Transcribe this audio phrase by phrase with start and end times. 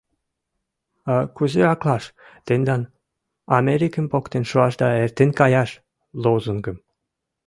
[1.13, 2.05] А кузе аклаш
[2.45, 2.81] тендан
[3.57, 5.69] «Америкым поктен шуаш да эртен каяш!»
[6.23, 6.77] лозунгым?